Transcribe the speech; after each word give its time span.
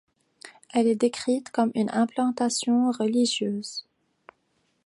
Elle 0.73 0.87
est 0.87 0.95
décrite 0.95 1.51
comme 1.51 1.69
une 1.75 1.91
implantation 1.91 2.89
religieuse. 2.89 3.85